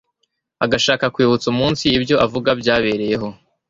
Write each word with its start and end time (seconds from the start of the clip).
agashaka 0.65 1.05
kwibutsa 1.13 1.45
umunsi 1.53 1.83
ibyo 1.97 2.15
avuga 2.25 2.49
byabereyeho 2.61 3.27